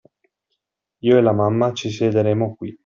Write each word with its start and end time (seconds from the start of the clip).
Io 1.03 1.15
e 1.15 1.21
la 1.21 1.31
mamma 1.31 1.73
ci 1.73 1.91
siederemo 1.91 2.55
qui. 2.55 2.75